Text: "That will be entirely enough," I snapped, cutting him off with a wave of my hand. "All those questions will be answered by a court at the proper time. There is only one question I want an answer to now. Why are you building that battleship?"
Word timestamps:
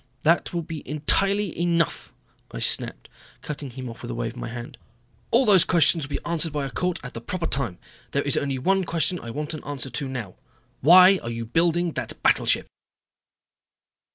"That 0.23 0.51
will 0.51 0.63
be 0.63 0.81
entirely 0.89 1.55
enough," 1.55 2.11
I 2.49 2.57
snapped, 2.57 3.07
cutting 3.43 3.69
him 3.69 3.87
off 3.87 4.01
with 4.01 4.09
a 4.09 4.15
wave 4.15 4.31
of 4.31 4.39
my 4.39 4.47
hand. 4.47 4.79
"All 5.29 5.45
those 5.45 5.63
questions 5.63 6.03
will 6.05 6.15
be 6.17 6.25
answered 6.25 6.51
by 6.51 6.65
a 6.65 6.71
court 6.71 6.99
at 7.03 7.13
the 7.13 7.21
proper 7.21 7.45
time. 7.45 7.77
There 8.09 8.23
is 8.23 8.35
only 8.35 8.57
one 8.57 8.83
question 8.83 9.19
I 9.19 9.29
want 9.29 9.53
an 9.53 9.63
answer 9.63 9.91
to 9.91 10.07
now. 10.09 10.37
Why 10.79 11.19
are 11.21 11.29
you 11.29 11.45
building 11.45 11.91
that 11.91 12.13
battleship?" 12.23 12.65